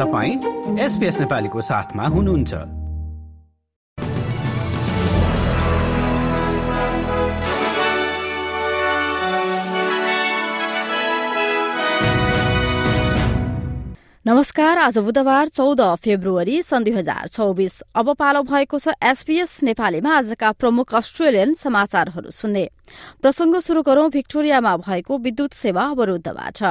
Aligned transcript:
तपाईँ 0.00 0.80
एसपिएस 0.80 1.20
नेपालीको 1.20 1.60
साथमा 1.60 2.04
हुनुहुन्छ। 2.06 2.54
नमस्कार 14.26 14.78
आज 14.78 14.98
बुधबार 14.98 15.48
चौध 15.48 15.80
फेब्रुअरी 15.96 16.62
सन् 16.62 16.84
दुई 16.84 16.94
हजार 16.94 17.28
चौबिस। 17.28 17.80
अब 17.92 18.14
पालो 18.16 18.42
भएको 18.42 18.78
छ 18.78 18.96
एसपीएस 19.04 19.62
नेपालीमा 19.62 20.16
आजका 20.16 20.52
प्रमुख 20.52 20.94
अस्ट्रेलियन 20.94 21.54
समाचारहरू 21.60 22.30
सुन्ने। 22.30 22.68
प्रसंग 23.20 23.60
शुरू 23.60 23.82
गरौं 23.82 24.10
भिक्टोरियामा 24.10 24.76
भएको 24.76 25.18
विद्युत 25.18 25.52
सेवा 25.52 25.84
अवरूद्धबाट। 25.84 26.62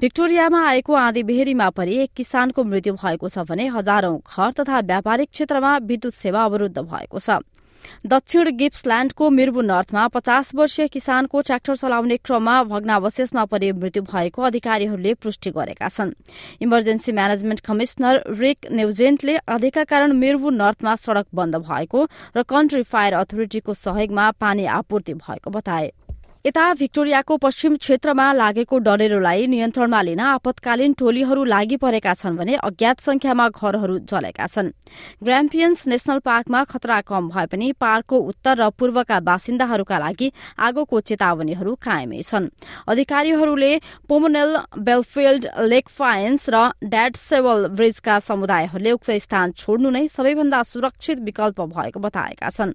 भिक्टोरियामा 0.00 0.66
आएको 0.68 0.94
आँधी 0.96 1.22
बेहेरीमा 1.22 1.70
परि 1.70 1.96
एक 1.98 2.10
किसानको 2.16 2.64
मृत्यु 2.64 2.94
भएको 2.94 3.28
छ 3.28 3.46
भने 3.48 3.66
हजारौं 3.70 4.18
घर 4.18 4.52
तथा 4.60 4.80
व्यापारिक 4.82 5.30
क्षेत्रमा 5.30 5.76
विद्युत 5.84 6.14
सेवा 6.14 6.44
अवरूद्ध 6.44 6.78
भएको 6.78 7.18
छ। 7.18 7.40
दक्षिण 8.06 8.48
गिप्सल्याण्डको 8.56 9.28
मिर्बु 9.30 9.60
नर्थमा 9.60 10.06
पचास 10.08 10.54
वर्षीय 10.54 10.88
किसानको 10.88 11.40
ट्र्याक्टर 11.42 11.76
चलाउने 11.76 12.16
क्रममा 12.16 12.62
भग्नावशेषमा 12.64 13.44
परि 13.44 13.70
मृत्यु 13.74 14.02
भएको 14.02 14.42
अधिकारीहरूले 14.42 15.14
पुष्टि 15.14 15.50
गरेका 15.50 15.88
छन्। 15.88 16.12
इमर्जेन्सी 16.62 17.12
म्यानेजमेन्ट 17.12 17.60
कमिशनर 17.60 18.22
रिक 18.38 18.66
न्युजेन्टले 18.72 19.36
आधीका 19.48 19.84
कारण 19.84 20.12
मिर्बु 20.14 20.50
नर्थमा 20.52 20.94
सड़क 20.96 21.26
बन्द 21.34 21.56
भएको 21.66 22.06
र 22.36 22.42
कन्ट्री 22.46 22.82
फायर 22.86 23.14
अथोरिटीको 23.14 23.74
सहयोगमा 23.74 24.30
पानी 24.38 24.64
आपूर्ति 24.78 25.14
भएको 25.16 25.50
बताए। 25.50 25.90
यता 26.44 26.62
भिक्टोरियाको 26.74 27.36
पश्चिम 27.38 27.76
क्षेत्रमा 27.76 28.24
लागेको 28.34 28.78
डढेरोलाई 28.82 29.46
नियन्त्रणमा 29.46 30.00
लिन 30.02 30.20
आपतकालीन 30.20 30.92
टोलीहरू 30.98 31.44
लागि 31.44 31.76
परेका 31.78 32.14
छन् 32.14 32.36
भने 32.36 32.54
अज्ञात 32.58 33.00
संख्यामा 33.00 33.48
घरहरू 33.48 33.98
जलेका 34.10 34.46
छन्। 34.46 34.70
ग्राम्पियन्स 35.22 35.86
नेशनल 35.86 36.18
पार्कमा 36.18 36.64
खतरा 36.66 37.00
कम 37.06 37.28
भए 37.30 37.46
पनि 37.46 37.70
पार्कको 37.78 38.18
उत्तर 38.26 38.58
र 38.58 38.70
पूर्वका 38.74 39.20
बासिन्दाहरूका 39.22 39.98
लागि 39.98 40.32
आगोको 40.58 41.00
चेतावनीहरू 41.06 41.74
कायमै 41.78 42.22
छन्। 42.26 42.50
अधिकारीहरूले 42.90 43.72
पोमोनेल 44.10 44.56
बेलफिल्ड 44.82 45.46
लेक 45.70 45.88
फायन्स 45.94 46.50
र 46.50 46.56
ड्याड 46.84 47.22
सेवल 47.22 47.66
ब्रिजका 47.78 48.18
समुदायहरूले 48.18 48.98
उक्त 48.98 49.10
स्थान 49.22 49.52
छोड्नु 49.54 49.90
नै 49.94 50.06
सबैभन्दा 50.10 50.62
सुरक्षित 50.66 51.18
विकल्प 51.22 51.60
भएको 51.70 52.00
बताएका 52.02 52.50
छन्। 52.50 52.74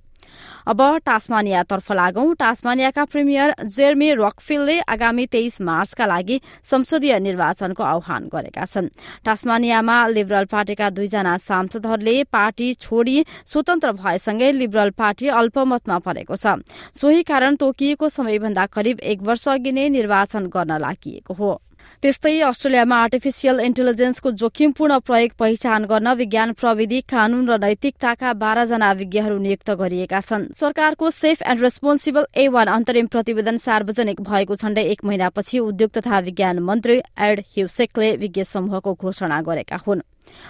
अब 0.67 0.81
टास्मानियातर्फ 1.05 1.91
लागौं। 1.91 2.33
टास्मानियाका 2.35 3.03
प्रिमियर 3.05 3.53
जेर्मी 3.65 4.11
रकफिलले 4.13 4.79
आगामी 4.89 5.25
तेइस 5.25 5.61
मार्चका 5.61 6.05
लागि 6.05 6.39
संसदीय 6.71 7.19
निर्वाचनको 7.19 7.83
आह्वान 7.83 8.27
गरेका 8.27 8.65
छन्। 8.65 8.89
टास्मानियामा 9.25 9.97
लिबरल 10.07 10.45
पार्टीका 10.45 10.89
दुईजना 10.89 11.37
सांसदहरूले 11.39 12.23
पार्टी 12.27 12.73
छोडी 12.75 13.23
स्वतन्त्र 13.45 13.91
भएसँगै 13.93 14.51
लिबरल 14.51 14.89
पार्टी 14.97 15.27
अल्पमतमा 15.29 15.97
परेको 15.99 16.35
छ। 16.35 16.59
सोही 16.95 17.23
कारण 17.23 17.55
तोकिएको 17.55 18.09
समयभन्दा 18.09 18.65
करिब 18.67 18.99
एक 18.99 19.21
वर्ष 19.21 19.47
अघि 19.47 19.71
नै 19.71 19.87
निर्वाचन 19.89 20.47
गर्न 20.47 20.77
लागि 20.77 21.21
हो। 21.31 21.61
त्यस्तै 22.01 22.39
अस्ट्रेलियामा 22.47 22.97
आर्टिफिसियल 23.03 23.59
इन्टेलिजेन्सको 23.59 24.31
जोखिमपूर्ण 24.41 24.97
प्रयोग 25.01 25.31
पहिचान 25.39 25.85
गर्न 25.85 26.13
विज्ञान 26.15 26.51
प्रविधि 26.53 26.99
कानून 27.09 27.49
र 27.49 27.57
नैतिकताका 27.59 28.33
बाह्रजना 28.43 28.91
विज्ञहरू 28.99 29.37
नियुक्त 29.37 29.69
गरिएका 29.81 30.19
छन्। 30.21 30.49
सरकारको 30.55 31.09
safe 31.11 31.41
and 31.43 31.61
responsible 31.61 32.25
A 32.35 32.47
one 32.49 32.67
अन्तरिम 32.75 33.07
प्रतिवेदन 33.07 33.57
सार्वजनिक 33.59 34.21
भएको 34.21 34.55
झण्डै 34.55 34.83
एक 34.91 35.05
महिनापछि 35.05 35.59
उद्योग 35.59 35.97
तथा 35.97 36.19
विज्ञान 36.27 36.59
मन्त्री 36.69 37.01
एड 37.21 37.39
ह्युसेकले 37.55 38.15
विज्ञ 38.17 38.43
समूहको 38.43 38.93
घोषणा 38.93 39.41
गरेका 39.41 39.77
हुन्। 39.87 40.05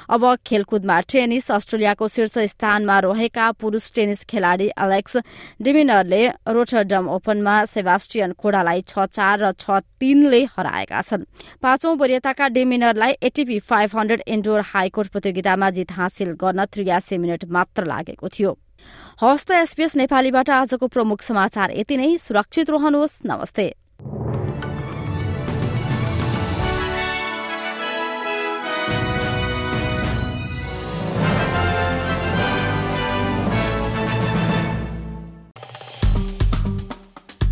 अब 0.09 0.23
खेलकुदमा 0.45 0.99
टेनिस 1.03 1.51
अस्ट्रेलियाको 1.51 2.07
शीर्ष 2.07 2.37
स्थानमा 2.49 2.99
रहेका 2.99 3.51
पुरूष 3.53 3.91
टेनिस 3.95 4.23
खेलाड़ी 4.25 4.67
एलेक्स 4.77 5.17
डिमिनरले 5.61 6.21
रोटरडम 6.49 7.09
ओपनमा 7.09 7.55
सेबास्टियन 7.67 8.33
खोडालाई 8.33 8.81
छ 8.83 9.05
चार 9.07 9.39
र 9.39 9.51
छ 9.53 9.79
तीनले 9.99 10.43
हराएका 10.51 11.01
छन्। 11.01 11.25
पाँचौं 11.61 11.97
वरियताका 11.97 12.47
डिमिनरलाई 12.49 13.11
ATP 13.23 13.59
five 13.61 13.97
hundred 13.97 14.21
indoor 14.27 14.61
hard court 14.67 15.07
प्रतियोगितामा 15.11 15.69
जित 15.71 15.91
हासिल 15.91 16.31
गर्न 16.35 16.65
त्रियासी 16.67 17.17
मिनट 17.17 17.45
मात्र 17.49 17.85
लागेको 17.85 18.27
थियो। 18.29 18.57
हस्त 19.23 19.51
एसपीएस 19.51 19.95
नेपालीबाट 19.97 20.49
आजको 20.49 20.87
प्रमुख 20.87 21.21
समाचार 21.23 21.71
यति 21.73 21.97
नै। 21.97 22.17
सुरक्षित 22.17 22.69
रहनुहोस्। 22.69 23.19
नमस्ते। 23.25 23.86